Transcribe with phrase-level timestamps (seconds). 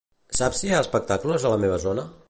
[0.37, 2.13] Saps si hi ha espectacles a la meva zona?